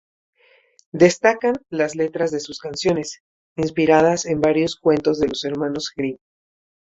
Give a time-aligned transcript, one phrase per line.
[0.91, 3.21] Destacan las letras de sus canciones,
[3.55, 6.17] inspiradas en varios cuentos de los hermanos Grimm.